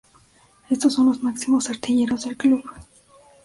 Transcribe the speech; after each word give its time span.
Estos 0.71 0.95
son 0.95 1.05
los 1.05 1.21
máximos 1.21 1.69
artilleros 1.69 2.25
del 2.25 2.35
club. 2.35 2.63